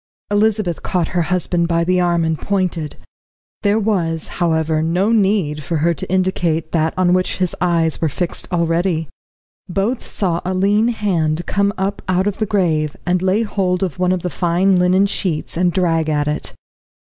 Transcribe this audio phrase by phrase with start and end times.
[0.31, 2.95] Elizabeth caught her husband by the arm and pointed.
[3.61, 8.09] There was, however, no need for her to indicate that on which his eyes were
[8.09, 9.09] fixed already.
[9.69, 13.99] Both saw a lean hand come up out of the grave, and lay hold of
[13.99, 16.53] one of the fine linen sheets and drag at it.